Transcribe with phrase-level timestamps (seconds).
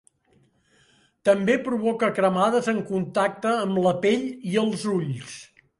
[1.29, 5.41] També provoca cremades en contacte amb la pell i els ulls.